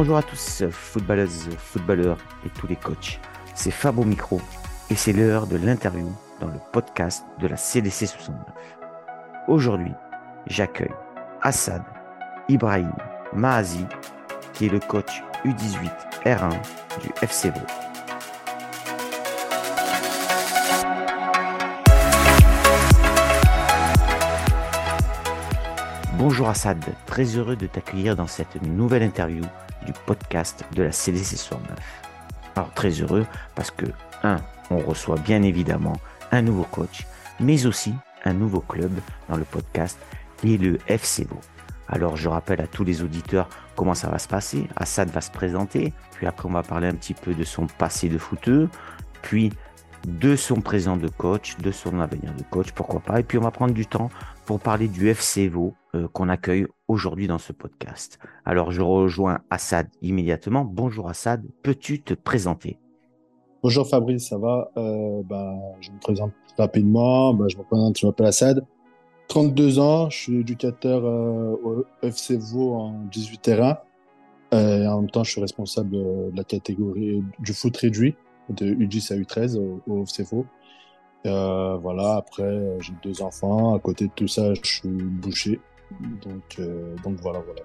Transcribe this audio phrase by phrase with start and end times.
[0.00, 3.18] Bonjour à tous, footballeuses, footballeurs et tous les coachs.
[3.56, 4.40] C'est Fabo Micro
[4.90, 6.08] et c'est l'heure de l'interview
[6.40, 8.40] dans le podcast de la CDC 69.
[9.48, 9.90] Aujourd'hui,
[10.46, 10.94] j'accueille
[11.42, 11.82] Assad
[12.48, 12.92] Ibrahim
[13.32, 13.86] Mahazi,
[14.52, 15.90] qui est le coach U18
[16.24, 16.52] R1
[17.02, 17.87] du FC Vaud.
[26.18, 29.44] Bonjour Assad, très heureux de t'accueillir dans cette nouvelle interview
[29.86, 31.78] du podcast de la CDC 69.
[32.56, 33.86] Alors très heureux parce que,
[34.24, 35.96] un, on reçoit bien évidemment
[36.32, 37.06] un nouveau coach,
[37.38, 37.94] mais aussi
[38.24, 38.90] un nouveau club
[39.28, 39.96] dans le podcast
[40.38, 41.40] qui est le FC Vaud.
[41.86, 44.66] Alors je rappelle à tous les auditeurs comment ça va se passer.
[44.74, 48.08] Assad va se présenter, puis après on va parler un petit peu de son passé
[48.08, 48.68] de footeux,
[49.22, 49.52] puis
[50.06, 53.20] de son présent de coach, de son avenir de coach, pourquoi pas.
[53.20, 54.10] Et puis on va prendre du temps
[54.46, 58.18] pour parler du FC Vaud euh, qu'on accueille aujourd'hui dans ce podcast.
[58.44, 60.64] Alors je rejoins Assad immédiatement.
[60.64, 62.78] Bonjour Assad, peux-tu te présenter?
[63.62, 64.70] Bonjour Fabrice, ça va?
[64.76, 67.34] Euh, bah, Je me présente rapidement.
[67.34, 68.64] Bah, je m'appelle Assad.
[69.28, 73.78] 32 ans, je suis éducateur euh, au FC Vaud en 18 terrains.
[74.52, 78.14] et en même temps, je suis responsable de la catégorie du foot réduit
[78.48, 80.46] de U10 à U13 au, au.
[81.26, 83.74] Euh, voilà, après, j'ai deux enfants.
[83.74, 85.60] À côté de tout ça, je suis boucher.
[86.00, 87.62] Donc, euh, donc voilà, voilà.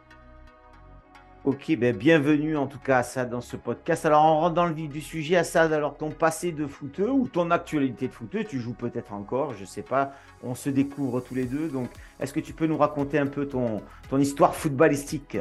[1.46, 4.06] Ok, ben bienvenue en tout cas Assad dans ce podcast.
[4.06, 5.74] Alors on rentre dans le vif du sujet, Assad.
[5.74, 9.66] Alors ton passé de footeux ou ton actualité de footeux, tu joues peut-être encore, je
[9.66, 10.14] sais pas.
[10.42, 11.68] On se découvre tous les deux.
[11.68, 11.90] Donc
[12.22, 15.38] est-ce que tu peux nous raconter un peu ton, ton histoire footballistique?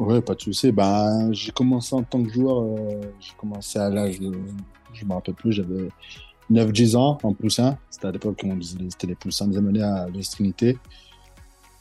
[0.00, 0.72] Ouais, pas de souci.
[0.72, 4.32] Ben, j'ai commencé en tant que joueur, euh, j'ai commencé à l'âge de,
[4.94, 5.90] je me rappelle plus, j'avais
[6.50, 7.76] 9-10 ans en poussin.
[7.90, 10.78] C'était à l'époque on disait c'était les poussins des amenés à l'extrémité.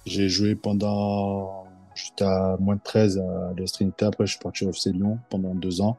[0.06, 1.64] J'ai joué pendant
[1.96, 4.04] jusqu'à moins de 13 à l'extrémité.
[4.04, 5.98] Après, je suis parti au FC Lyon pendant deux ans.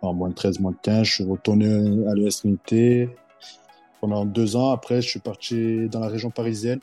[0.00, 1.06] En moins de 13, moins de 15.
[1.06, 1.66] Je suis retourné
[2.08, 3.08] à l'extrémité
[4.00, 4.72] pendant deux ans.
[4.72, 6.80] Après, je suis parti dans la région parisienne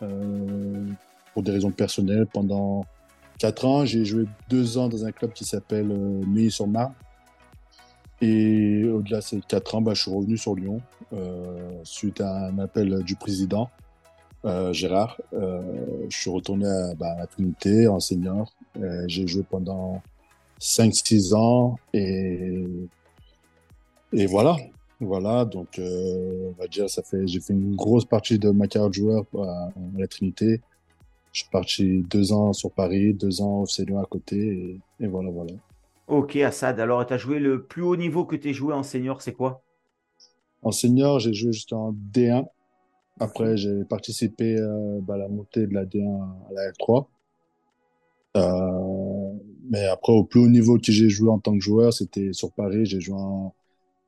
[0.00, 0.86] euh,
[1.34, 2.86] pour des raisons personnelles pendant
[3.38, 3.84] quatre ans.
[3.84, 6.94] J'ai joué deux ans dans un club qui s'appelle euh, sur marne
[8.20, 10.80] Et au-delà de ces quatre ans, bah, je suis revenu sur Lyon
[11.12, 13.70] euh, suite à un appel du président
[14.44, 15.20] euh, Gérard.
[15.32, 15.60] Euh,
[16.08, 18.52] je suis retourné à, bah, à la Trinité en senior.
[19.06, 20.02] J'ai joué pendant
[20.60, 22.64] 5-6 ans et,
[24.12, 24.56] et voilà.
[25.00, 28.68] Voilà, donc euh, on va dire, ça fait, j'ai fait une grosse partie de ma
[28.68, 30.60] carrière de joueur à, la Trinité.
[31.34, 35.08] Je suis parti deux ans sur Paris, deux ans au Célion à côté, et, et,
[35.08, 35.52] voilà, voilà.
[36.06, 36.78] Ok, Assad.
[36.78, 39.32] Alors, tu as joué le plus haut niveau que tu as joué en senior, c'est
[39.32, 39.60] quoi?
[40.62, 42.46] En senior, j'ai joué juste en D1.
[43.18, 47.06] Après, j'ai participé euh, bah, à la montée de la D1 à la R3.
[48.36, 49.32] Euh,
[49.68, 52.52] mais après, au plus haut niveau que j'ai joué en tant que joueur, c'était sur
[52.52, 52.86] Paris.
[52.86, 53.52] J'ai joué en...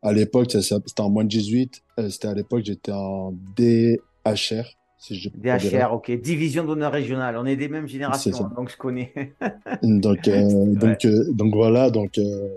[0.00, 1.82] à l'époque, c'était en moins de 18.
[1.98, 4.76] Euh, c'était à l'époque, j'étais en DHR.
[5.06, 6.10] Si DHR, ok.
[6.20, 7.36] Division d'honneur régional.
[7.36, 9.12] On est des mêmes générations, donc je connais.
[9.82, 12.56] donc, euh, donc, euh, donc voilà, donc, euh,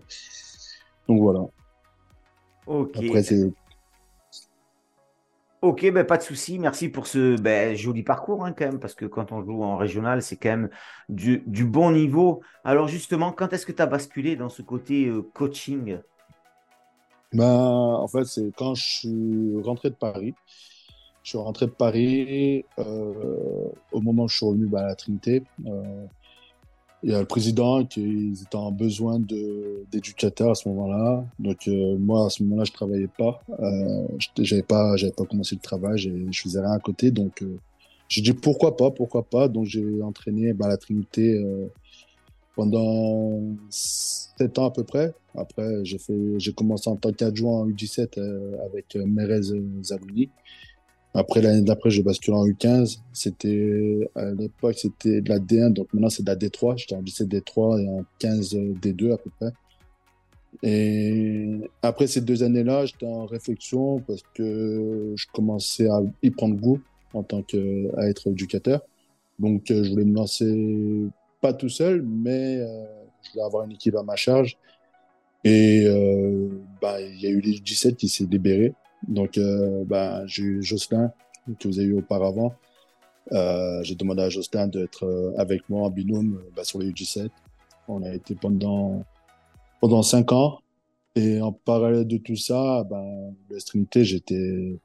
[1.08, 1.42] donc voilà.
[2.66, 2.98] Ok.
[2.98, 3.52] Après, c'est
[5.62, 6.58] Ok, ben, pas de souci.
[6.58, 9.78] Merci pour ce ben, joli parcours hein, quand même, parce que quand on joue en
[9.78, 10.70] régional, c'est quand même
[11.08, 12.42] du, du, bon niveau.
[12.64, 16.00] Alors justement, quand est-ce que tu as basculé dans ce côté coaching?
[17.34, 20.34] Ben, En fait, c'est quand je suis rentré de Paris.
[21.30, 24.96] Je suis rentré de Paris euh, au moment où je suis revenu ben, à la
[24.96, 25.44] Trinité.
[25.64, 26.06] Euh,
[27.04, 31.24] il y a le président qui était en besoin d'éducateurs à ce moment-là.
[31.38, 34.08] Donc euh, moi à ce moment-là je travaillais pas, euh,
[34.40, 37.12] j'avais pas pas commencé le travail, je faisais rien à côté.
[37.12, 37.44] Donc
[38.08, 39.48] j'ai dit pourquoi pas, pourquoi pas.
[39.50, 41.40] Donc j'ai entraîné bah, la Trinité
[42.56, 43.40] pendant
[43.70, 45.14] sept ans à peu près.
[45.36, 50.30] Après j'ai commencé en tant qu'adjoint en U17 euh, avec Merez Zagouni.
[51.14, 53.00] Après, l'année d'après, j'ai basculé en U15.
[53.14, 56.78] C'était, à l'époque, c'était de la D1, donc maintenant c'est de la D3.
[56.78, 59.52] J'étais en 17 D3 et en 15 D2 à peu près.
[60.64, 66.56] Et après ces deux années-là, j'étais en réflexion parce que je commençais à y prendre
[66.56, 66.80] goût
[67.14, 68.82] en tant que, à être éducateur.
[69.40, 71.10] Donc, euh, je voulais me lancer
[71.42, 72.86] pas tout seul, mais euh,
[73.24, 74.58] je voulais avoir une équipe à ma charge.
[75.44, 76.50] Et euh,
[76.82, 78.74] bah, il y a eu les 17 qui s'est libéré.
[79.08, 81.12] Donc, euh, ben, j'ai eu Jocelyn,
[81.60, 82.54] que vous avez eu auparavant.
[83.32, 87.30] Euh, j'ai demandé à Jocelyn d'être euh, avec moi en binôme ben, sur les U17.
[87.88, 89.04] On a été pendant,
[89.82, 90.60] pendant cinq ans.
[91.16, 94.78] Et en parallèle de tout ça, ben, l'extrémité, j'étais,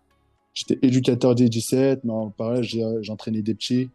[0.52, 2.64] j'étais éducateur des 17, mais en parallèle,
[3.02, 3.90] j'entraînais des petits.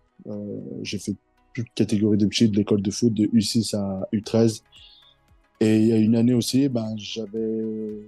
[0.84, 1.16] J'ai fait
[1.54, 4.62] toutes catégories de petits de l'école de foot, de U6 à U13.
[5.60, 8.04] Et il y a une année aussi, ben, j'avais,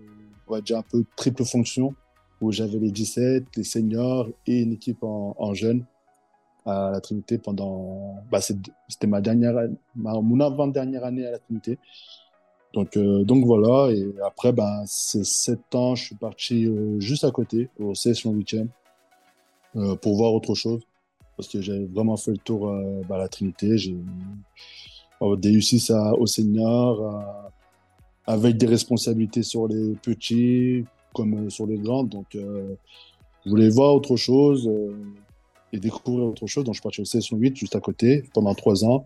[0.47, 1.93] on va dire, un peu triple fonction,
[2.41, 5.85] où j'avais les 17, les seniors et une équipe en, jeunes
[6.65, 9.55] à la Trinité pendant, bah, c'était ma dernière,
[9.95, 11.77] mon avant-dernière année à la Trinité.
[12.73, 17.25] Donc, euh, donc voilà, et après, ben, ces sept ans, je suis parti euh, juste
[17.25, 18.67] à côté, au session 8e,
[19.75, 20.81] euh, pour voir autre chose,
[21.35, 23.77] parce que j'avais vraiment fait le tour euh, bah, à la Trinité.
[23.77, 23.97] J'ai
[25.37, 27.23] des U6 à, au senior,
[28.25, 32.03] avec des responsabilités sur les petits comme sur les grands.
[32.03, 34.69] Donc, je voulais voir autre chose
[35.73, 36.63] et découvrir autre chose.
[36.63, 39.05] Donc, je suis parti au session 8, juste à côté, pendant trois ans,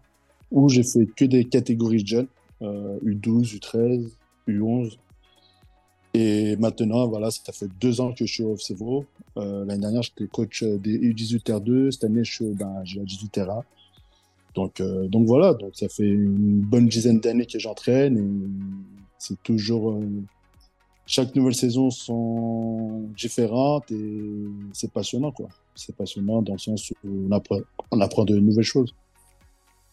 [0.51, 2.27] où j'ai fait que des catégories jeunes
[2.61, 4.09] U12, U13,
[4.47, 4.97] U11.
[6.13, 8.73] Et maintenant, voilà, ça fait deux ans que je suis au FC
[9.37, 11.91] Euh, L'année dernière, j'étais coach des U18 R2.
[11.91, 13.65] Cette année, je suis ben, j'ai la 18 RA.
[14.55, 18.17] Donc, euh, donc voilà, donc ça fait une bonne dizaine d'années que j'entraîne
[19.17, 20.05] c'est toujours euh,
[21.05, 24.23] chaque nouvelle saison sont différentes et
[24.73, 25.47] c'est passionnant quoi.
[25.75, 27.59] C'est passionnant dans le sens où on apprend,
[27.91, 28.95] on apprend de nouvelles choses.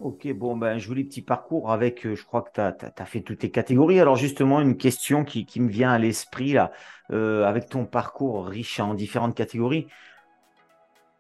[0.00, 3.38] Ok, bon, ben, joli petit parcours avec, euh, je crois que tu as, fait toutes
[3.38, 4.00] tes catégories.
[4.00, 6.73] Alors justement, une question qui, qui me vient à l'esprit, là,
[7.12, 9.87] euh, avec ton parcours riche en différentes catégories.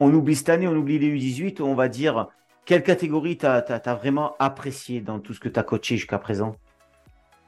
[0.00, 2.28] On oublie cette année, on oublie les U18, on va dire,
[2.64, 6.56] quelle catégorie tu as, vraiment apprécié dans tout ce que tu as coaché jusqu'à présent?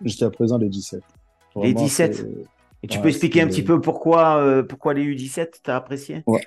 [0.02, 1.02] Jusqu'à présent, les 17.
[1.56, 2.26] Les 17
[2.82, 6.22] Et tu peux expliquer un petit peu pourquoi, euh, pourquoi les U17, tu as apprécié?
[6.26, 6.44] Ouais.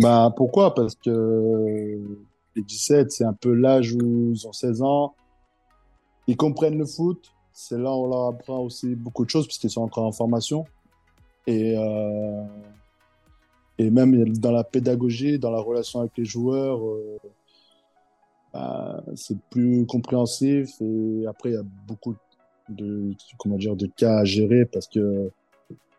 [0.00, 0.74] Bah, pourquoi?
[0.74, 1.98] Parce que
[2.56, 5.14] 17, c'est un peu l'âge où ils ont 16 ans.
[6.26, 7.32] Ils comprennent le foot.
[7.52, 10.66] C'est là où on leur apprend aussi beaucoup de choses puisqu'ils sont encore en formation.
[11.46, 12.44] Et, euh,
[13.78, 17.18] et même dans la pédagogie, dans la relation avec les joueurs, euh,
[18.52, 20.70] bah, c'est plus compréhensif.
[20.80, 22.18] Et après, il y a beaucoup de,
[23.38, 25.30] comment dire, de cas à gérer parce que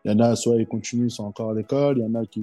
[0.04, 1.98] il y en a, soit ils continuent, ils sont encore à l'école.
[1.98, 2.42] Il y en a qui,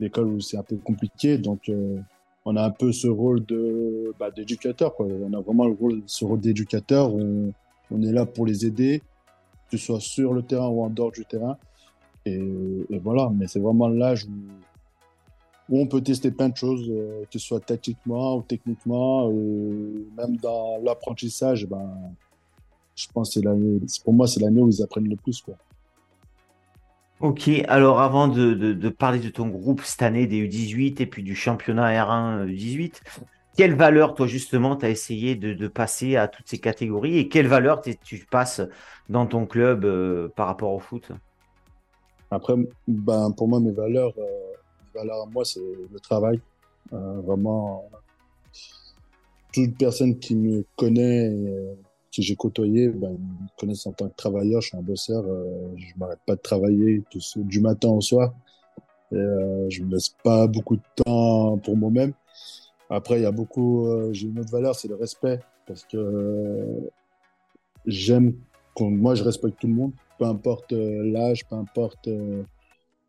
[0.00, 1.38] l'école où c'est un peu compliqué.
[1.38, 1.98] Donc, euh,
[2.44, 4.94] on a un peu ce rôle de bah, d'éducateur.
[4.98, 7.12] On a vraiment le rôle, ce rôle d'éducateur.
[7.12, 7.52] On,
[7.90, 9.02] on, est là pour les aider,
[9.70, 11.58] que ce soit sur le terrain ou en dehors du terrain.
[12.24, 12.40] Et,
[13.02, 17.38] voilà, mais c'est vraiment l'âge où, où, on peut tester plein de choses, euh, que
[17.38, 21.66] ce soit tactiquement ou techniquement, et même dans l'apprentissage.
[21.66, 21.88] Ben,
[22.96, 25.40] je pense que l'année, pour moi, c'est l'année où ils apprennent le plus.
[25.42, 25.54] Quoi.
[27.20, 31.22] Ok, alors avant de, de, parler de ton groupe cette année des U18 et puis
[31.22, 33.00] du championnat R1 U18,
[33.56, 37.28] quelle valeur toi justement tu as essayé de, de, passer à toutes ces catégories et
[37.28, 38.60] quelle valeur tu passes
[39.08, 41.10] dans ton club euh, par rapport au foot?
[42.30, 42.54] Après,
[42.86, 44.22] ben, pour moi, mes valeurs, euh,
[44.94, 46.38] mes valeurs moi, c'est le travail.
[46.92, 47.88] Euh, vraiment,
[49.54, 51.32] toute personne qui me connaît
[52.22, 54.60] j'ai côtoyé ben, me connaissent en tant que travailleur.
[54.60, 55.24] Je suis un bosseur.
[55.26, 57.02] Euh, je m'arrête pas de travailler
[57.36, 58.34] du matin au soir.
[59.12, 62.12] Et, euh, je me laisse pas beaucoup de temps pour moi-même.
[62.90, 63.86] Après, il y a beaucoup.
[63.86, 66.90] Euh, j'ai une autre valeur, c'est le respect, parce que euh,
[67.86, 68.34] j'aime.
[68.78, 72.08] Moi, je respecte tout le monde, peu importe euh, l'âge, peu importe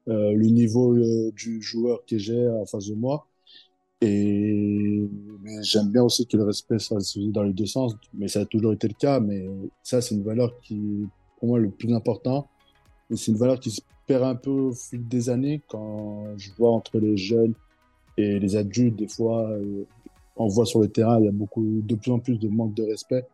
[0.09, 0.95] le niveau
[1.31, 3.27] du joueur que j'ai en face de moi.
[4.01, 5.09] Et
[5.61, 6.99] j'aime bien aussi que le respect soit
[7.29, 9.19] dans les deux sens, mais ça a toujours été le cas.
[9.19, 9.45] Mais
[9.83, 11.07] ça, c'est une valeur qui,
[11.39, 12.47] pour moi, le plus important.
[13.09, 16.49] Et c'est une valeur qui se perd un peu au fil des années quand je
[16.57, 17.53] vois entre les jeunes
[18.17, 19.85] et les adultes, des fois, euh,
[20.35, 22.73] on voit sur le terrain, il y a beaucoup, de plus en plus de manque
[22.73, 23.25] de respect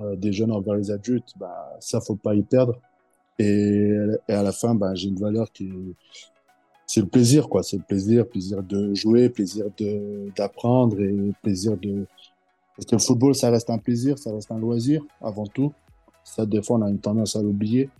[0.00, 1.32] euh, des jeunes envers les adultes.
[1.36, 2.80] Bah, ça, faut pas y perdre.
[3.38, 3.92] Et,
[4.28, 5.72] à la fin, bah, j'ai une valeur qui,
[6.86, 7.62] c'est le plaisir, quoi.
[7.62, 9.66] C'est le plaisir, plaisir de jouer, plaisir
[10.36, 12.06] d'apprendre et plaisir de.
[12.76, 15.72] Parce que le football, ça reste un plaisir, ça reste un loisir avant tout.
[16.22, 17.90] Ça, des fois, on a une tendance à l'oublier.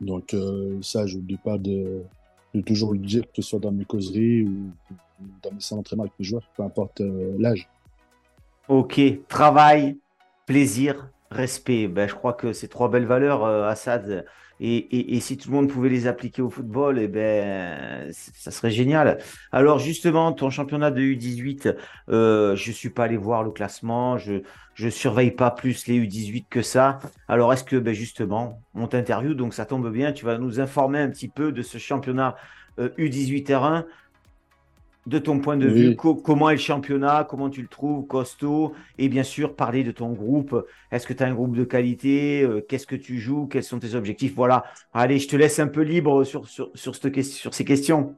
[0.00, 2.02] Donc, euh, ça, je n'oublie pas de,
[2.66, 4.70] toujours le dire, que ce soit dans mes causeries ou
[5.42, 7.68] dans mes centres d'entraînement avec les joueurs, peu importe euh, l'âge.
[8.68, 9.98] Ok, travail,
[10.46, 11.88] plaisir, respect.
[11.88, 14.24] Ben, je crois que ces trois belles valeurs, euh, Assad,
[14.60, 19.18] et, si tout le monde pouvait les appliquer au football, eh ben, ça serait génial.
[19.52, 21.76] Alors justement, ton championnat de U18,
[22.08, 24.42] euh, je suis pas allé voir le classement, je
[24.74, 27.00] je surveille pas plus les U18 que ça.
[27.26, 31.00] Alors est-ce que ben justement, on t'interview, donc ça tombe bien, tu vas nous informer
[31.00, 32.36] un petit peu de ce championnat
[32.78, 33.84] U18 R1
[35.08, 39.08] de ton point de vue, comment est le championnat, comment tu le trouves, costaud, et
[39.08, 40.66] bien sûr parler de ton groupe.
[40.92, 43.78] Est-ce que tu as un groupe de qualité euh, Qu'est-ce que tu joues Quels sont
[43.78, 44.34] tes objectifs?
[44.34, 44.64] Voilà.
[44.92, 48.16] Allez, je te laisse un peu libre sur, sur, sur, cette, sur ces questions.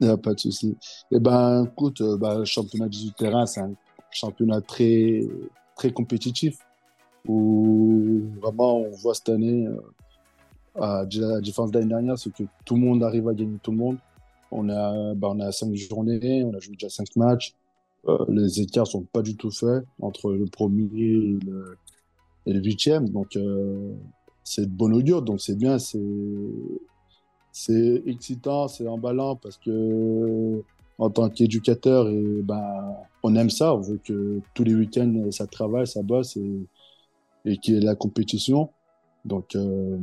[0.00, 0.76] Il n'y a pas de souci.
[1.10, 3.72] Eh ben, écoute, euh, bah, le championnat 18 terrain, c'est un
[4.12, 5.22] championnat très,
[5.74, 6.58] très compétitif
[7.26, 12.44] où vraiment on voit cette année, euh, à la différence de l'année dernière, c'est que
[12.64, 13.96] tout le monde arrive à gagner tout le monde.
[14.50, 17.54] On a, bah, on a cinq journées, on a joué déjà cinq matchs.
[18.08, 23.08] Euh, les écarts sont pas du tout faits entre le premier et le, huitième.
[23.08, 23.92] Donc, euh,
[24.44, 25.22] c'est de bon augure.
[25.22, 25.98] Donc, c'est bien, c'est,
[27.52, 30.62] c'est excitant, c'est emballant parce que,
[30.98, 32.06] en tant qu'éducateur,
[32.42, 33.74] ben, on aime ça.
[33.74, 36.66] On veut que tous les week-ends, ça travaille, ça bosse et,
[37.44, 38.70] et qu'il y ait la compétition.
[39.24, 39.98] Donc, euh,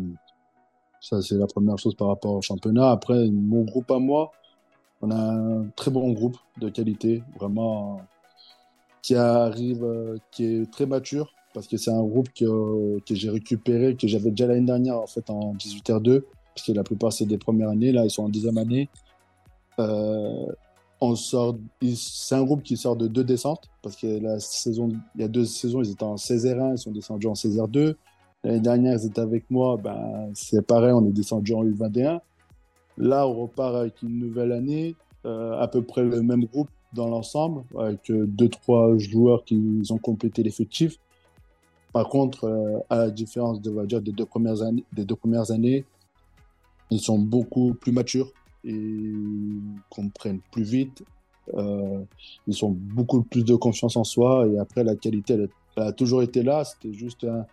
[1.07, 2.91] ça, c'est la première chose par rapport au championnat.
[2.91, 4.33] Après, mon groupe à moi,
[5.01, 8.01] on a un très bon groupe de qualité, vraiment,
[9.01, 13.95] qui arrive, euh, qui est très mature, parce que c'est un groupe que, j'ai récupéré,
[13.95, 16.23] que j'avais déjà l'année dernière, en fait, en 18R2,
[16.53, 17.93] parce que la plupart, c'est des premières années.
[17.93, 18.89] Là, ils sont en dixième année.
[19.79, 20.45] Euh,
[20.99, 21.55] on sort,
[21.95, 25.29] c'est un groupe qui sort de deux descentes, parce que la saison, il y a
[25.29, 27.95] deux saisons, ils étaient en 16R1, ils sont descendus en 16R2.
[28.43, 32.19] L'année dernière, ils étaient avec moi, ben, c'est pareil, on est descendu en U21.
[32.97, 37.07] Là, on repart avec une nouvelle année, euh, à peu près le même groupe dans
[37.07, 40.97] l'ensemble, avec euh, deux, trois joueurs qui ont complété l'effectif.
[41.93, 45.51] Par contre, euh, à la différence de, dire, des, deux premières années, des deux premières
[45.51, 45.85] années,
[46.89, 48.31] ils sont beaucoup plus matures
[48.63, 49.13] et
[49.89, 51.03] comprennent plus vite.
[51.53, 52.03] Euh,
[52.45, 55.49] ils ont beaucoup plus de confiance en soi et après, la qualité, elle
[55.83, 56.63] a toujours été là.
[56.63, 57.45] C'était juste un,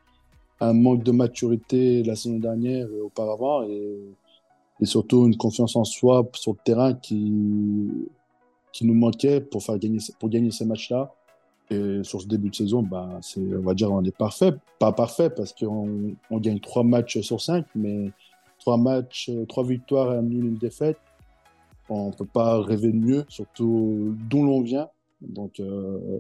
[0.61, 4.01] un manque de maturité la saison dernière et auparavant et,
[4.83, 7.91] surtout une confiance en soi sur le terrain qui,
[8.71, 11.11] qui nous manquait pour, faire gagner, pour gagner ces matchs-là.
[11.71, 14.53] Et sur ce début de saison, bah, c'est, on va dire on est parfait.
[14.79, 18.11] Pas parfait parce qu'on on gagne trois matchs sur cinq, mais
[18.59, 20.99] trois matchs, trois victoires et un nul, une défaite.
[21.89, 24.89] On peut pas rêver de mieux, surtout d'où l'on vient.
[25.23, 26.19] Donc, euh,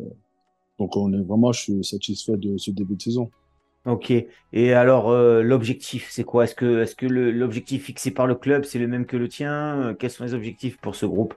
[0.78, 3.30] donc on est vraiment, je suis satisfait de ce début de saison.
[3.86, 4.12] Ok.
[4.52, 6.44] Et alors, euh, l'objectif, c'est quoi?
[6.44, 9.94] Est-ce que, est-ce que l'objectif fixé par le club, c'est le même que le tien?
[9.98, 11.34] Quels sont les objectifs pour ce groupe?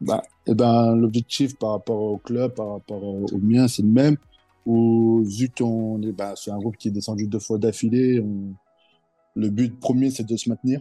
[0.00, 4.16] Bah, eh ben, L'objectif par rapport au club, par rapport au, mien, c'est le même.
[4.66, 8.22] Où, vu est, bah, c'est un groupe qui est descendu deux fois d'affilée,
[9.36, 10.80] le but premier, c'est de se maintenir,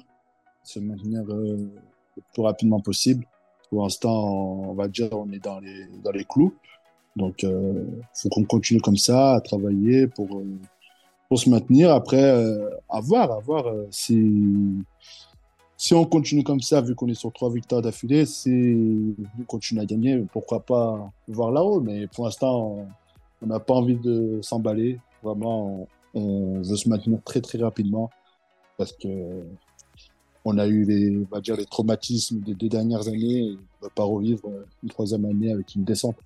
[0.64, 1.58] se maintenir euh,
[2.16, 3.26] le plus rapidement possible.
[3.70, 6.54] Pour l'instant, on va dire, on est dans les, dans les clous.
[7.16, 10.46] Donc, euh, faut qu'on continue comme ça à travailler pour, euh,
[11.30, 11.92] pour se maintenir.
[11.92, 14.84] Après, euh, à voir, à voir si,
[15.78, 19.82] si on continue comme ça, vu qu'on est sur trois victoires d'affilée, si on continue
[19.82, 21.82] à gagner, pourquoi pas voir là-haut.
[21.82, 22.88] Mais pour l'instant,
[23.42, 25.00] on n'a pas envie de s'emballer.
[25.22, 28.10] Vraiment, on, on, veut se maintenir très, très rapidement
[28.78, 29.44] parce que
[30.46, 33.44] on a eu les, on va dire, les traumatismes des deux dernières années.
[33.44, 34.42] On ne va pas revivre
[34.82, 36.18] une troisième année avec une descente.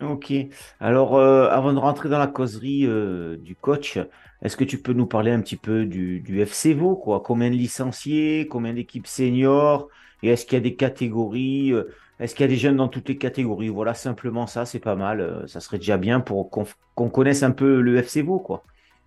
[0.00, 0.32] Ok.
[0.80, 3.98] Alors, euh, avant de rentrer dans la causerie euh, du coach,
[4.42, 7.20] est-ce que tu peux nous parler un petit peu du, du FC Vaud, quoi?
[7.20, 9.88] Combien de licenciés, combien d'équipes seniors,
[10.22, 11.84] et est-ce qu'il y a des catégories, euh,
[12.18, 13.68] est-ce qu'il y a des jeunes dans toutes les catégories?
[13.68, 15.44] Voilà, simplement ça, c'est pas mal.
[15.46, 18.64] ça serait déjà bien pour qu'on connaisse un peu le FC Vaud, quoi.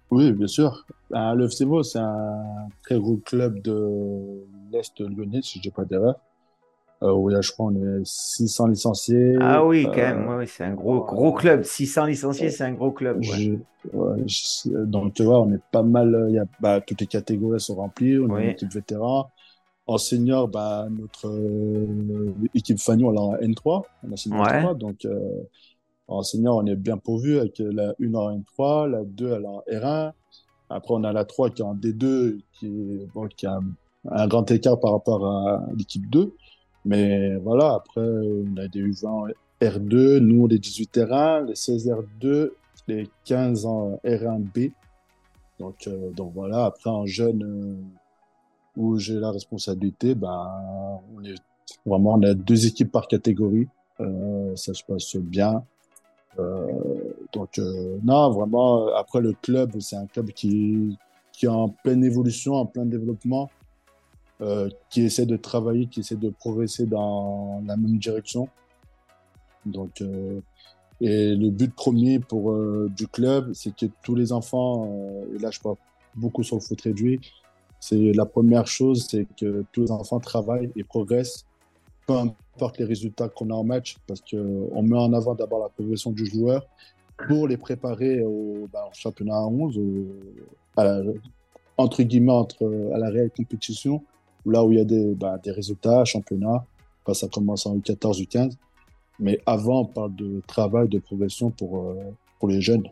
[0.09, 0.85] Oui, bien sûr.
[1.13, 5.71] Ah, le FC Vaud, c'est un très gros club de l'Est lyonnais, si je dis
[5.71, 6.15] pas d'erreur.
[7.03, 9.37] Euh, oui, je crois on est 600 licenciés.
[9.39, 11.63] Ah oui, quand même, ouais, c'est un gros, gros club.
[11.63, 13.19] 600 licenciés, c'est un gros club.
[13.19, 13.59] Ouais.
[14.25, 16.29] Je, donc, tu vois, on est pas mal.
[16.31, 18.17] Y a, bah, toutes les catégories sont remplies.
[18.19, 19.29] On a une équipe vétéran.
[19.85, 23.83] En senior, bah, notre euh, équipe Fagnon, elle est en N3.
[24.03, 24.59] On a senior ouais.
[24.61, 25.19] 3, donc euh,
[26.07, 29.47] en senior, on est bien pourvu avec la 1 en N3, la 2 elle est
[29.47, 30.11] en R1.
[30.69, 33.63] Après, on a la 3 qui est en D2, qui, bon, qui a un,
[34.11, 36.33] un grand écart par rapport à l'équipe 2.
[36.87, 42.51] Mais voilà, après, on a des U20 R2, nous, les 18 R1, les 16 R2,
[42.87, 44.71] les 15 en R1B.
[45.59, 50.61] Donc, euh, donc voilà, après, en jeune, euh, où j'ai la responsabilité, bah,
[51.13, 51.35] on est
[51.85, 53.67] vraiment, on a deux équipes par catégorie.
[53.99, 55.63] Euh, ça se passe bien.
[57.33, 57.59] Donc,
[58.03, 60.95] non, vraiment, après, le club, c'est un club qui,
[61.33, 63.49] qui est en pleine évolution, en plein développement.
[64.39, 68.47] Euh, qui essaie de travailler, qui essaie de progresser dans la même direction.
[69.65, 70.41] Donc, euh,
[71.01, 75.39] et le but premier pour euh, du club, c'est que tous les enfants, euh, et
[75.39, 75.77] là je parle
[76.13, 77.19] beaucoup sur le foot réduit,
[77.79, 81.47] c'est la première chose, c'est que tous les enfants travaillent et progressent,
[82.05, 84.37] peu importe les résultats qu'on a en match, parce que
[84.71, 86.67] on met en avant d'abord la progression du joueur
[87.27, 90.05] pour les préparer au, bah, au championnat à 11, au,
[91.77, 94.03] entre guillemets, entre, à la réelle compétition
[94.45, 96.65] là où il y a des, bah, des résultats, championnat,
[97.05, 98.53] bah, ça commence en U14, U15.
[99.19, 101.95] Mais avant, on parle de travail, de progression pour,
[102.39, 102.87] pour les jeunes.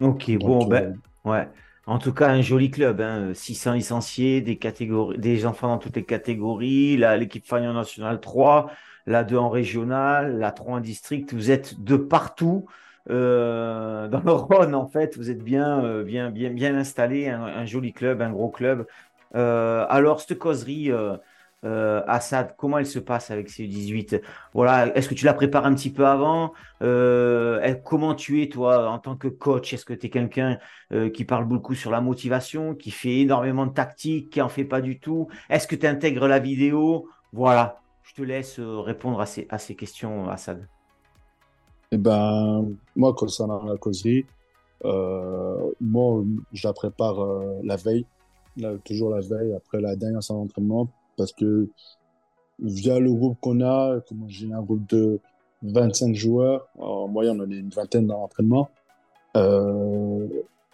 [0.00, 1.48] Ok, bon, ben, ouais.
[1.86, 3.32] En tout cas, un joli club, hein.
[3.32, 8.70] 600 licenciés, des, catégories, des enfants dans toutes les catégories, l'équipe Fagnon National 3,
[9.06, 11.32] la 2 en régional, la 3 en district.
[11.32, 12.66] Vous êtes de partout
[13.08, 15.16] euh, dans le Rhône, en fait.
[15.16, 18.86] Vous êtes bien, euh, bien, bien, bien installé, un, joli club, un gros club.
[19.36, 20.90] Euh, alors, cette causerie,
[21.66, 24.20] euh, Assad, comment elle se passe avec ces 18
[24.54, 26.52] Voilà, est-ce que tu la prépares un petit peu avant?
[26.82, 29.72] Euh, Comment tu es toi en tant que coach?
[29.72, 30.58] Est-ce que tu es quelqu'un
[30.92, 34.64] euh, qui parle beaucoup sur la motivation, qui fait énormément de tactique, qui en fait
[34.64, 35.28] pas du tout?
[35.48, 37.08] Est-ce que tu intègres la vidéo?
[37.32, 40.68] Voilà, je te laisse répondre à ces, à ces questions, Assad.
[41.90, 42.64] Eh ben,
[42.94, 44.24] moi, concernant la causerie,
[44.84, 47.16] moi, je la prépare
[47.64, 48.06] la veille,
[48.84, 51.68] toujours la veille après la dernière séance d'entraînement parce que
[52.58, 53.98] via le groupe qu'on a,
[54.28, 55.20] j'ai un groupe de
[55.62, 58.68] 25 joueurs, en moyenne on est une vingtaine dans l'entraînement,
[59.36, 60.26] euh,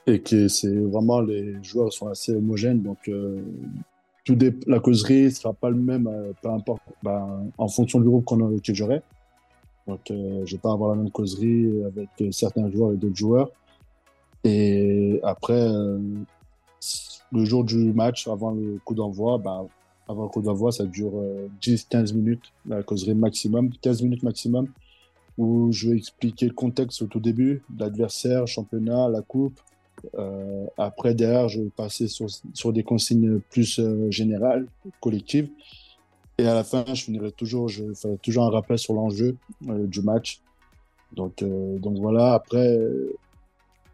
[0.07, 3.41] et que c'est vraiment les joueurs sont assez homogènes, donc euh,
[4.67, 8.59] la causerie sera pas le même, euh, peu importe, ben, en fonction du groupe qu'on
[8.59, 9.03] que j'aurai.
[9.89, 13.51] Donc je vais pas avoir la même causerie avec certains joueurs et d'autres joueurs.
[14.45, 15.69] Et après,
[17.33, 19.67] le jour du match, avant le coup d'envoi, ben,
[20.09, 21.13] avant le coup d'envoi, ça dure
[21.63, 24.69] 10-15 euh, minutes, la causerie maximum, 15 minutes maximum,
[25.39, 29.59] où je vais expliquer le contexte au tout début, l'adversaire, championnat, la coupe.
[30.19, 34.67] Euh, après, derrière, je vais passer sur, sur des consignes plus euh, générales,
[35.01, 35.49] collectives.
[36.39, 40.01] Et à la fin, je finirai toujours, je ferai toujours un rappel sur l'enjeu du
[40.01, 40.41] match.
[41.13, 42.81] Donc, donc voilà, après,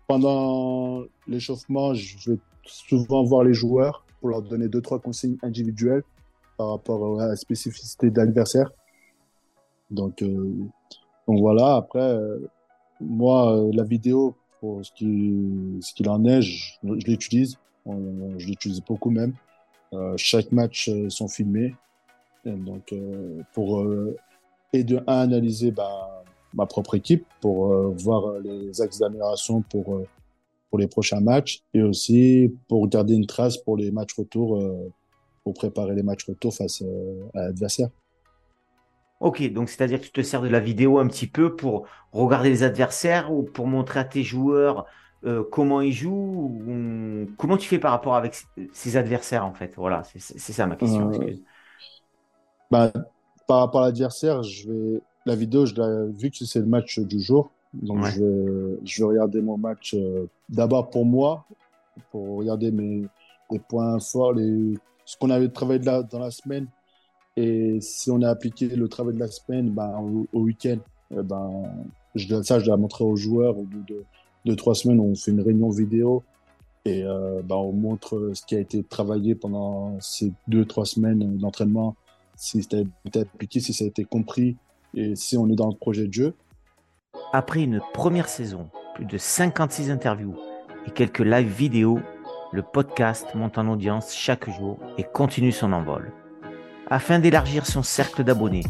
[0.06, 6.02] pendant l'échauffement, je vais souvent voir les joueurs pour leur donner deux, trois consignes individuelles
[6.56, 8.70] par rapport à la spécificité de l'adversaire.
[9.90, 10.54] Donc, euh,
[11.26, 12.38] donc voilà, après, euh,
[13.00, 17.56] moi, euh, la vidéo, pour ce qu'il ce qu'il en est, je, l'utilise.
[17.86, 19.32] Je l'utilise beaucoup même.
[20.16, 21.74] chaque match sont filmés.
[22.44, 22.94] donc,
[23.54, 23.86] pour
[24.74, 30.02] et de un, analyser bah, ma propre équipe pour voir les axes d'amélioration pour
[30.70, 34.92] pour les prochains matchs et aussi pour garder une trace pour les matchs retour, euh,
[35.44, 37.88] pour préparer les matchs retour face euh, à l'adversaire.
[39.20, 42.50] Ok, donc c'est-à-dire que tu te sers de la vidéo un petit peu pour regarder
[42.50, 44.86] les adversaires ou pour montrer à tes joueurs
[45.24, 48.36] euh, comment ils jouent Comment tu fais par rapport avec
[48.72, 49.72] ces adversaires en fait?
[49.76, 51.10] Voilà, c'est ça ma question.
[52.70, 52.92] Bah,
[53.48, 55.74] par rapport à l'adversaire, je vais la vidéo, je
[56.12, 59.94] vu que c'est le match du jour, donc, je, vais, je, vais, regarder mon match
[59.94, 61.44] euh, d'abord pour moi,
[62.10, 63.06] pour regarder mes,
[63.50, 66.66] les points forts, les, ce qu'on avait travaillé dans la semaine.
[67.36, 70.78] Et si on a appliqué le travail de la semaine ben, au, week-end,
[71.12, 71.62] eh ben,
[72.14, 73.56] je, ça, je dois montrer aux joueurs.
[73.56, 74.02] Au bout de
[74.44, 76.24] deux, trois semaines, on fait une réunion vidéo
[76.84, 81.38] et euh, ben, on montre ce qui a été travaillé pendant ces deux, trois semaines
[81.38, 81.94] d'entraînement,
[82.34, 84.56] si ça a été appliqué, si ça a été compris
[84.94, 86.34] et si on est dans le projet de jeu.
[87.32, 90.34] Après une première saison, plus de 56 interviews
[90.86, 92.00] et quelques live vidéo,
[92.52, 96.12] le podcast monte en audience chaque jour et continue son envol.
[96.88, 98.64] Afin d'élargir son cercle d'abonnés,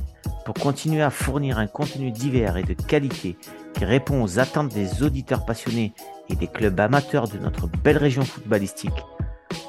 [0.45, 3.37] pour continuer à fournir un contenu divers et de qualité
[3.75, 5.93] qui répond aux attentes des auditeurs passionnés
[6.29, 9.05] et des clubs amateurs de notre belle région footballistique,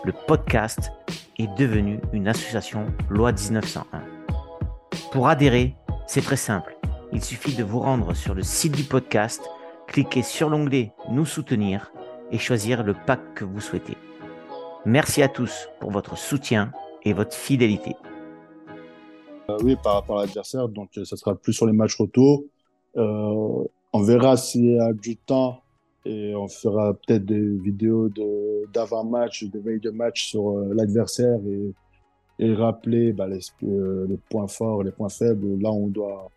[0.03, 0.91] le podcast
[1.37, 4.01] est devenu une association loi 1901.
[5.11, 5.75] Pour adhérer,
[6.07, 6.78] c'est très simple
[7.11, 9.41] il suffit de vous rendre sur le site du podcast,
[9.87, 11.91] cliquer sur l'onglet Nous soutenir
[12.31, 13.97] et choisir le pack que vous souhaitez.
[14.85, 16.71] Merci à tous pour votre soutien
[17.03, 17.95] et votre fidélité.
[19.49, 22.43] Euh, oui, par rapport à l'adversaire, donc ça sera plus sur les matchs retour.
[22.97, 25.61] Euh, on verra s'il y a du temps
[26.05, 28.09] et on fera peut-être des vidéos
[28.71, 31.73] d'avant-match, de, veille de match sur euh, l'adversaire et,
[32.39, 36.29] et, rappeler bah, les, les, points forts, les points faibles, là on doit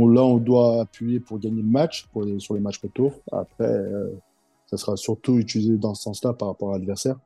[0.00, 2.08] on, là, on doit appuyer pour gagner le match,
[2.38, 3.12] sur les matchs retour.
[3.32, 4.10] Après, euh,
[4.66, 7.16] ça sera surtout utilisé dans ce sens-là par rapport à l'adversaire.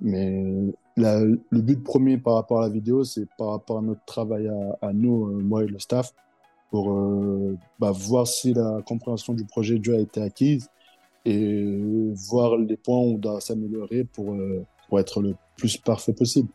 [0.00, 0.44] Mais
[0.96, 4.50] le but premier par rapport à la vidéo, c'est par rapport à notre travail
[4.82, 6.12] à, nous, euh, moi et le staff,
[6.70, 10.68] pour euh, bah, voir si la compréhension du projet de a été acquise
[11.24, 14.36] et voir les points où on doit s'améliorer pour,
[14.88, 16.48] pour être le plus parfait possible.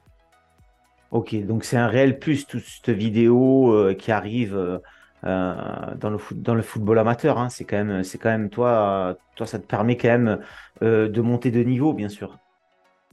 [1.10, 4.80] Ok, donc c'est un réel plus toute cette vidéo qui arrive
[5.24, 7.38] dans, le foot, dans le football amateur.
[7.38, 7.50] Hein.
[7.50, 10.40] C'est quand même, c'est quand même toi, toi, ça te permet quand même
[10.82, 12.38] euh, de monter de niveau, bien sûr.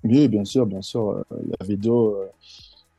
[0.04, 1.10] Oui, bien sûr, bien sûr.
[1.10, 1.22] Euh,
[1.60, 2.26] la vidéo, euh,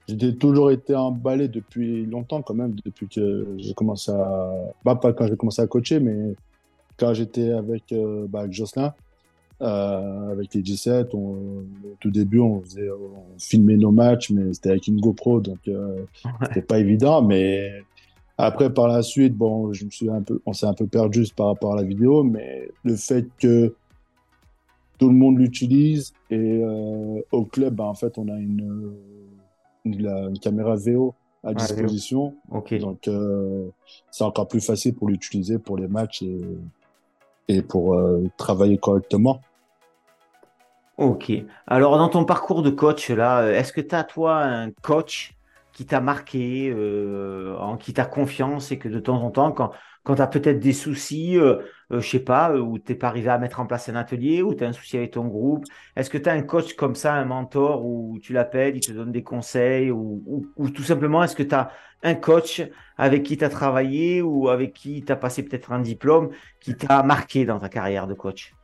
[0.07, 4.53] j'ai toujours été emballé depuis longtemps quand même, depuis que j'ai commencé à...
[4.83, 6.35] Bah, pas quand j'ai commencé à coacher, mais
[6.97, 8.93] quand j'étais avec, euh, bah, avec Jocelyn,
[9.61, 11.65] euh, avec les 17, on, au
[11.99, 16.05] tout début, on, faisait, on filmait nos matchs, mais c'était avec une GoPro, donc euh,
[16.47, 17.21] c'était pas évident.
[17.21, 17.83] Mais
[18.37, 21.25] après, par la suite, bon, je me suis un peu, on s'est un peu perdu
[21.35, 23.75] par rapport à la vidéo, mais le fait que
[24.99, 28.93] tout le monde l'utilise et euh, au club, bah, en fait, on a une,
[29.85, 32.35] une, une caméra VO à disposition.
[32.51, 32.79] Okay.
[32.79, 33.69] Donc, euh,
[34.11, 36.41] c'est encore plus facile pour l'utiliser pour les matchs et,
[37.47, 39.41] et pour euh, travailler correctement.
[40.97, 41.31] Ok.
[41.67, 45.36] Alors, dans ton parcours de coach, là, est-ce que tu as, toi, un coach
[45.77, 49.69] qui t'a marqué, euh, en qui t'a confiance et que de temps en temps, quand,
[50.01, 51.57] quand tu as peut-être des soucis, euh,
[51.91, 53.95] euh, je sais pas, euh, où tu n'es pas arrivé à mettre en place un
[53.95, 56.73] atelier, ou tu as un souci avec ton groupe, est-ce que tu as un coach
[56.73, 60.71] comme ça, un mentor, où tu l'appelles, il te donne des conseils, ou, ou, ou
[60.71, 61.69] tout simplement, est-ce que tu as
[62.01, 62.63] un coach
[62.97, 66.73] avec qui tu as travaillé ou avec qui tu as passé peut-être un diplôme qui
[66.73, 68.55] t'a marqué dans ta carrière de coach?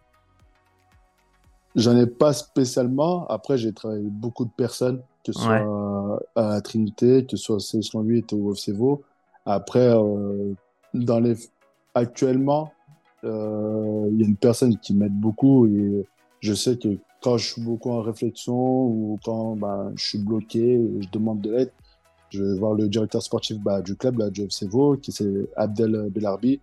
[1.75, 3.27] J'en ai pas spécialement.
[3.27, 6.19] Après, j'ai travaillé avec beaucoup de personnes, que ce soit ouais.
[6.35, 9.03] à Trinité, que ce soit à c 8 ou au FCVO.
[9.45, 10.53] Après, euh,
[10.93, 11.35] dans les...
[11.93, 12.71] actuellement,
[13.23, 16.05] euh, il y a une personne qui m'aide beaucoup et
[16.41, 20.81] je sais que quand je suis beaucoup en réflexion ou quand ben, je suis bloqué
[21.01, 21.71] je demande de l'aide,
[22.29, 26.09] je vais voir le directeur sportif bah, du club, là, du FCVO, qui c'est Abdel
[26.09, 26.59] Belarbi.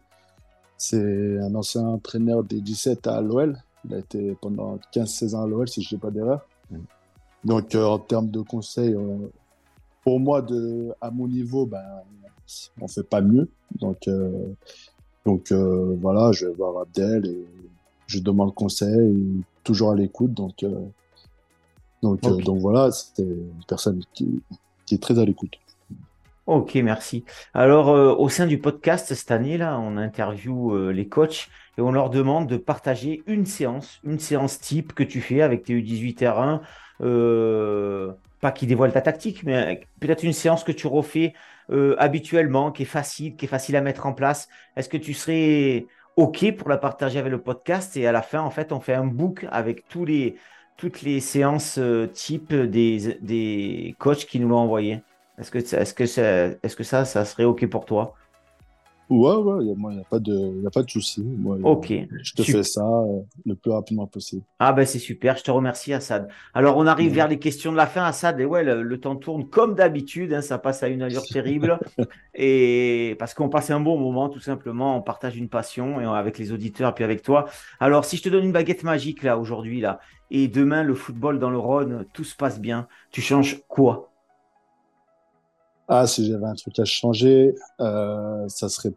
[0.77, 3.57] C'est un ancien entraîneur des 17 à l'OL.
[3.85, 6.47] Il a été pendant 15-16 ans à l'OL, si je ne dis pas d'erreur.
[6.71, 6.79] Mm.
[7.45, 9.31] Donc, euh, en termes de conseils, euh,
[10.05, 11.83] pour moi, de, à mon niveau, ben,
[12.81, 13.49] on ne fait pas mieux.
[13.79, 14.31] Donc, euh,
[15.25, 17.47] donc euh, voilà, je vais voir Abdel et
[18.07, 20.33] je demande conseil, toujours à l'écoute.
[20.35, 20.65] Donc,
[22.03, 22.43] donc, okay.
[22.43, 24.43] donc voilà, c'était une personne qui,
[24.87, 25.59] qui est très à l'écoute.
[26.51, 27.25] Ok, merci.
[27.55, 31.49] Alors, euh, au sein du podcast cette année, là, on interview euh, les coachs
[31.79, 35.63] et on leur demande de partager une séance, une séance type que tu fais avec
[35.63, 36.61] tes U18 R1.
[37.01, 41.35] Euh, pas qui dévoile ta tactique, mais peut-être une séance que tu refais
[41.99, 44.49] habituellement, qui est facile, qui est facile à mettre en place.
[44.77, 45.87] Est-ce que tu serais
[46.17, 47.97] OK pour la partager avec le podcast?
[47.97, 50.37] Et à la fin, en fait, on fait un book avec tous les,
[50.77, 51.79] toutes les séances
[52.13, 55.03] type des, des coachs qui nous l'ont envoyé.
[55.41, 58.15] Est-ce que, ça serait OK pour toi?
[59.11, 61.25] Ouais, ouais, il n'y a, a, pas de, a pas de souci.
[61.65, 61.93] Ok.
[62.23, 64.43] Je te fais ça euh, le plus rapidement possible.
[64.61, 65.37] Ah, ben c'est super.
[65.37, 66.29] Je te remercie, Assad.
[66.55, 67.17] Alors, on arrive ouais.
[67.17, 68.41] vers les questions de la fin, Assad.
[68.41, 70.33] Et ouais, le, le temps tourne comme d'habitude.
[70.33, 71.81] Hein, ça passe à une allure terrible.
[72.35, 74.97] et parce qu'on passe un bon moment, tout simplement.
[74.97, 77.47] On partage une passion et on, avec les auditeurs, puis avec toi.
[77.81, 79.99] Alors, si je te donne une baguette magique, là, aujourd'hui, là,
[80.31, 84.10] et demain, le football dans le Rhône, tout se passe bien, tu changes quoi?
[85.93, 88.93] Ah, si j'avais un truc à changer, euh, ça serait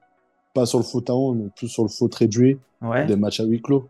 [0.54, 3.08] pas sur le foot à 11, mais plus sur le foot réduit, ouais.
[3.08, 3.88] des matchs à huis clos.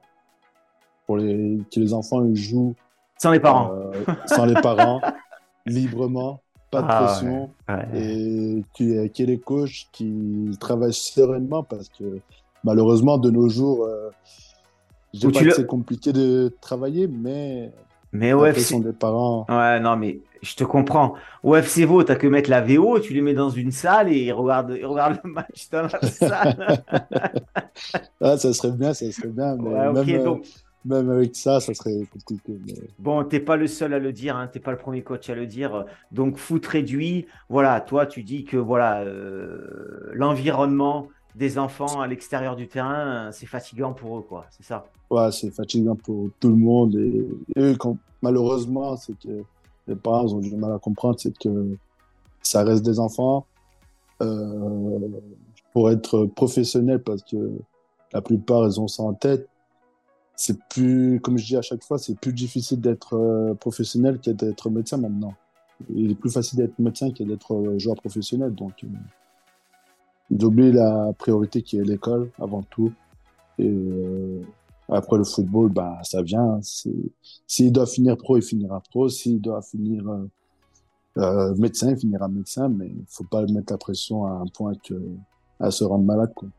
[1.05, 2.75] Pour les, que les enfants ils jouent
[3.17, 3.91] sans les parents, euh,
[4.25, 5.01] sans les parents
[5.65, 6.39] librement,
[6.71, 7.75] pas de ah, pression, ouais.
[7.75, 8.01] Ouais.
[8.01, 12.19] et qu'il y, ait les coachs qui travaillent sereinement parce que
[12.63, 14.09] malheureusement, de nos jours, euh,
[15.13, 17.69] je dis pas que c'est compliqué de travailler, mais
[18.13, 19.45] mais ouais, sont des parents.
[19.49, 21.15] Ouais, non, mais je te comprends.
[21.41, 24.33] Au FCVO, t'as que mettre la VO, tu les mets dans une salle et ils
[24.33, 26.83] regardent, ils regardent le match dans la salle.
[28.21, 29.55] ah, ça serait bien, ça serait bien.
[29.55, 30.43] Mais ouais, okay, même, donc...
[30.43, 30.49] euh,
[30.85, 32.59] même, avec ça, ça serait compliqué.
[32.67, 32.73] Mais...
[32.99, 35.35] Bon, t'es pas le seul à le dire, hein, t'es pas le premier coach à
[35.35, 35.85] le dire.
[36.11, 42.57] Donc, foot réduit, voilà, toi, tu dis que voilà, euh, l'environnement des enfants à l'extérieur
[42.57, 44.45] du terrain, c'est fatigant pour eux, quoi.
[44.51, 44.85] C'est ça?
[45.09, 46.95] Ouais, c'est fatigant pour tout le monde.
[46.95, 49.43] Et, et quand, malheureusement, c'est que
[49.87, 51.77] les parents ont du mal à comprendre, c'est que
[52.41, 53.45] ça reste des enfants.
[54.21, 54.99] Euh,
[55.73, 57.57] pour être professionnel, parce que
[58.13, 59.49] la plupart, ils ont ça en tête,
[60.35, 64.29] c'est plus, comme je dis à chaque fois, c'est plus difficile d'être euh, professionnel que
[64.31, 65.33] d'être médecin maintenant.
[65.89, 68.53] Il est plus facile d'être médecin que d'être euh, joueur professionnel.
[68.53, 68.85] Donc,
[70.29, 72.91] d'oublier la priorité qui est l'école avant tout.
[73.57, 73.71] Et
[74.89, 76.59] après le football, bah, ça vient.
[77.47, 79.09] S'il doit finir pro, il finira pro.
[79.09, 80.29] S'il doit finir euh,
[81.17, 82.69] euh, médecin, il finira médecin.
[82.69, 84.93] Mais il faut pas mettre la pression à un point que,
[85.59, 86.33] à se rendre malade.
[86.35, 86.49] Quoi.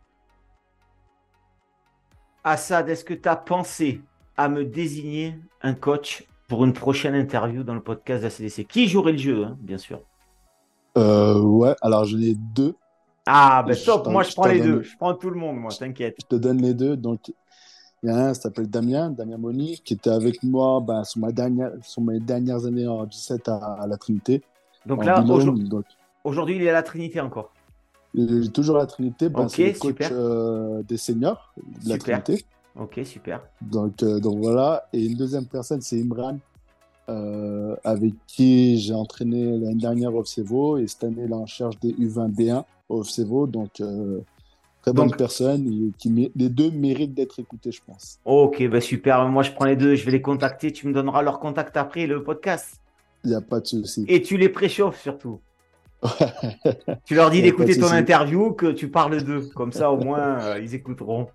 [2.45, 4.03] Assad, est-ce que tu as pensé
[4.37, 8.65] à me désigner un coach pour une prochaine interview dans le podcast de la CDC
[8.65, 10.01] Qui jouerait le jeu, hein, bien sûr?
[10.97, 12.75] Euh, Ouais, alors j'en ai deux.
[13.27, 14.83] Ah, ben stop, moi je prends les deux.
[14.83, 16.17] Je prends tout le monde, moi, t'inquiète.
[16.21, 16.97] Je te donne les deux.
[16.97, 17.33] Donc,
[18.05, 21.05] Il y en a un qui s'appelle Damien, Damien Moni, qui était avec moi ben,
[21.05, 24.43] sur, ma dernière, sur mes dernières années en 17 à, la Trinité.
[24.85, 25.25] Donc là,
[26.23, 27.51] aujourd'hui, il est à la Trinité encore.
[28.13, 29.31] Il est toujours à la Trinité.
[29.31, 32.45] Ben, le coach euh, des seniors de la Trinité.
[32.79, 33.41] Ok, super.
[33.63, 34.87] Donc, euh, donc voilà.
[34.93, 36.37] Et une deuxième personne, c'est Imran,
[37.09, 41.47] euh, avec qui j'ai entraîné l'année dernière au FCVO et cette année, il est en
[41.47, 43.47] charge des U20B1 au FCVO.
[43.47, 43.81] Donc,
[44.85, 45.67] très bonne personne.
[45.67, 48.19] Et qui, les deux méritent d'être écoutés, je pense.
[48.25, 49.27] Ok, bah super.
[49.29, 49.95] Moi, je prends les deux.
[49.95, 50.73] Je vais les contacter.
[50.73, 52.81] Tu me donneras leur contact après le podcast.
[53.25, 54.05] Il n'y a pas de souci.
[54.09, 55.41] Et tu les préchauffes surtout.
[57.07, 59.49] tu leur dis d'écouter ton interview, que tu parles d'eux.
[59.55, 61.29] Comme ça, au moins, ils écouteront.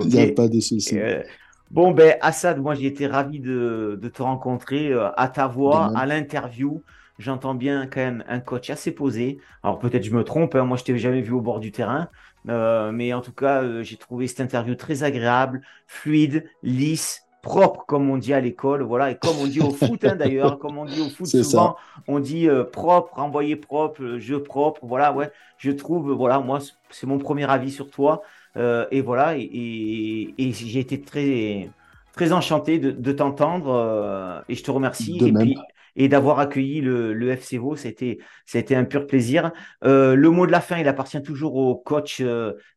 [0.00, 0.98] Il n'y a pas de souci.
[0.98, 1.22] Euh,
[1.70, 6.06] bon, ben, Assad, moi, j'ai été ravi de, te rencontrer euh, à ta voix, à
[6.06, 6.82] l'interview.
[7.18, 9.38] J'entends bien quand même un coach assez posé.
[9.62, 12.08] Alors peut-être je me trompe, hein, moi je t'ai jamais vu au bord du terrain,
[12.48, 18.10] euh, mais en tout cas j'ai trouvé cette interview très agréable, fluide, lisse, propre comme
[18.10, 20.86] on dit à l'école, voilà, et comme on dit au foot hein, d'ailleurs, comme on
[20.86, 21.76] dit au foot souvent,
[22.08, 26.58] on dit propre, envoyé propre, jeu propre, voilà, ouais, je trouve, voilà, moi
[26.90, 28.22] c'est mon premier avis sur toi.
[28.56, 31.70] Euh, et voilà, et, j'ai été très,
[32.12, 35.18] très enchanté de, t'entendre euh, et je te remercie.
[35.20, 35.56] et, puis,
[35.96, 39.52] et d'avoir accueilli le, le FC Vaux, c'était, c'était un pur plaisir.
[39.84, 42.22] Euh, le mot de la fin, il appartient toujours au coach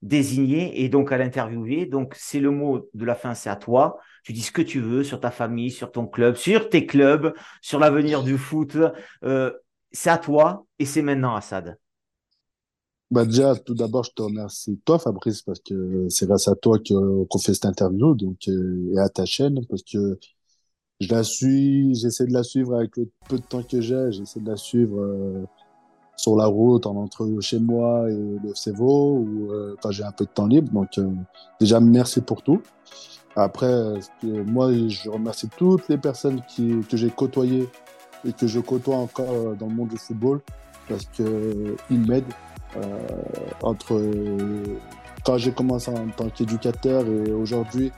[0.02, 1.86] désigné et donc à l'interviewé.
[1.86, 3.98] Donc, c'est le mot de la fin, c'est à toi.
[4.24, 7.34] Tu dis ce que tu veux sur ta famille, sur ton club, sur tes clubs,
[7.62, 8.78] sur l'avenir du foot.
[9.92, 11.78] c'est à toi et c'est maintenant, Assad.
[13.10, 16.78] Bah déjà, tout d'abord, je te remercie toi, Fabrice, parce que c'est grâce à toi
[16.78, 20.20] qu'on fait cette interview, donc euh, et à ta chaîne, parce que
[21.00, 24.40] je la suis, j'essaie de la suivre avec le peu de temps que j'ai, j'essaie
[24.40, 25.46] de la suivre euh,
[26.16, 30.12] sur la route, en entre chez moi et le FCVO, ou euh, quand j'ai un
[30.12, 30.72] peu de temps libre.
[30.72, 30.90] Donc
[31.60, 32.62] déjà, merci pour tout.
[33.36, 37.70] Après, moi, je remercie toutes les personnes qui, que j'ai côtoyées
[38.26, 40.42] et que je côtoie encore dans le monde du football,
[40.90, 42.34] parce que ils m'aident
[42.76, 42.82] euh,
[43.62, 44.02] entre
[45.24, 47.92] quand j'ai commencé en tant qu'éducateur et aujourd'hui,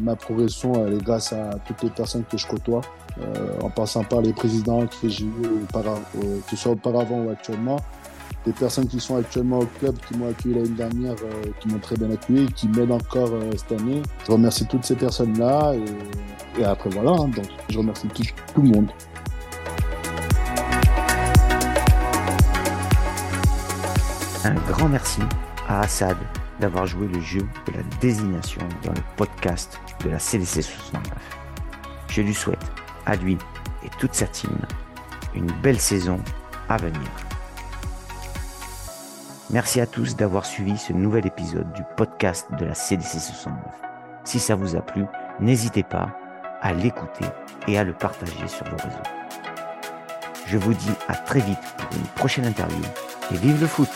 [0.00, 2.80] ma progression, elle est grâce à toutes les personnes que je côtoie,
[3.20, 5.32] euh, en passant par les présidents que j'ai eu,
[5.74, 7.76] euh, que ce soit auparavant ou actuellement,
[8.46, 11.14] les personnes qui sont actuellement au club, qui m'ont accueilli l'année dernière,
[11.60, 14.02] qui m'ont très bien accueilli, qui m'aident encore cette année.
[14.26, 15.74] Je remercie toutes ces personnes-là
[16.58, 18.08] et, après voilà, hein, donc je remercie
[18.54, 18.88] tout le monde.
[24.44, 25.20] Un grand merci
[25.68, 26.16] à Assad
[26.60, 31.02] d'avoir joué le jeu de la désignation dans le podcast de la CDC 69.
[32.08, 32.64] Je lui souhaite,
[33.06, 33.38] à lui
[33.84, 34.56] et toute sa team,
[35.34, 36.20] une belle saison
[36.68, 37.10] à venir.
[39.50, 43.56] Merci à tous d'avoir suivi ce nouvel épisode du podcast de la CDC 69.
[44.24, 45.04] Si ça vous a plu,
[45.40, 46.10] n'hésitez pas
[46.60, 47.24] à l'écouter
[47.66, 49.18] et à le partager sur vos réseaux.
[50.46, 52.82] Je vous dis à très vite pour une prochaine interview
[53.32, 53.88] et vive le foot